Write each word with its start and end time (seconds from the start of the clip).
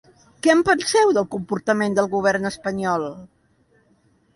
Què 0.45 0.51
en 0.55 0.63
penseu 0.69 1.11
del 1.19 1.29
comportament 1.37 2.01
del 2.01 2.13
govern 2.17 2.53
espanyol? 2.55 3.11